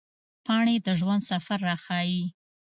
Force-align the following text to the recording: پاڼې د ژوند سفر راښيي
پاڼې 0.45 0.75
د 0.85 0.87
ژوند 0.99 1.21
سفر 1.31 1.59
راښيي 1.67 2.23